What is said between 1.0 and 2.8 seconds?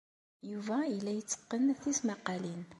yetteqqen tismaqqalin.